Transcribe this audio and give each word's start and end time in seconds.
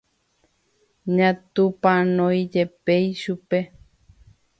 natupãnoijepéi 1.15 3.03
chupe 3.21 3.59